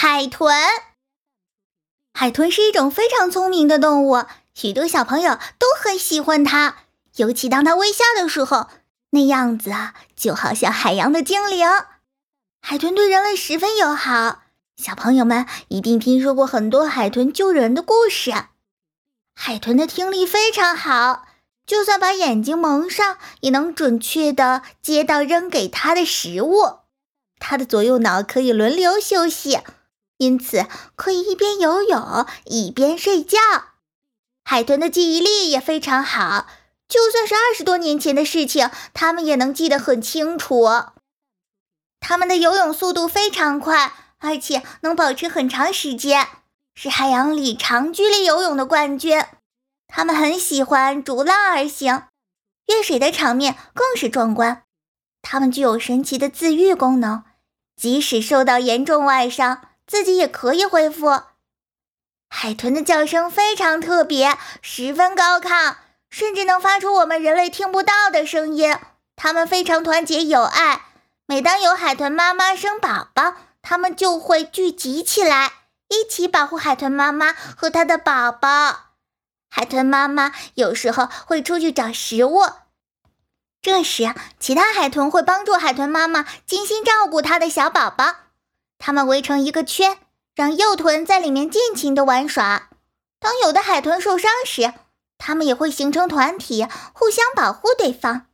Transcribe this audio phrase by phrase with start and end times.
[0.00, 0.54] 海豚。
[2.14, 6.76] 海豚是一种非常聪明的动物，许多小朋友都很喜欢它，
[7.16, 8.68] 尤其当它微笑的时候，
[9.10, 11.68] 那样子啊，就好像海洋的精灵。
[12.62, 14.42] 海豚对人类十分友好，
[14.76, 18.32] 小朋友们一定听说过很多海豚救人的故事。
[19.34, 21.24] 海豚的听力非常好，
[21.66, 26.82] 就算把眼睛蒙上，也能准确的接到扔给它的食物。
[27.40, 29.58] 它的左右脑可以轮流休息，
[30.18, 33.38] 因此可以一边游泳一边睡觉。
[34.44, 36.46] 海豚的记忆力也非常好，
[36.88, 40.68] 就算是二十多年前的事情，它们也能记得很清楚。
[42.00, 46.26] 它们的游泳速度非常快，而且能保持很长时间，
[46.74, 49.24] 是海洋里长距离游泳的冠军。
[49.86, 52.04] 它们很喜欢逐浪而行，
[52.66, 54.64] 越水的场面更是壮观。
[55.22, 57.24] 它们具有神奇的自愈功能。
[57.76, 61.22] 即使受到严重外伤，自己也可以恢复。
[62.28, 65.76] 海豚的叫声非常特别，十分高亢，
[66.10, 68.76] 甚至能发出我们人类听不到的声音。
[69.16, 70.82] 它们非常团结友爱，
[71.26, 75.52] 每当有海豚妈妈生宝宝，它们就会聚集起来，
[75.88, 78.90] 一起保护海豚妈妈和它的宝宝。
[79.48, 82.42] 海豚妈妈有时候会出去找食物。
[83.62, 88.27] 这时，其他海豚会帮助海豚妈妈精心照顾它的小宝宝。
[88.78, 89.98] 它们围成一个圈，
[90.34, 92.70] 让幼豚在里面尽情的玩耍。
[93.20, 94.72] 当有的海豚受伤时，
[95.18, 98.26] 它们也会形成团体，互相保护对方。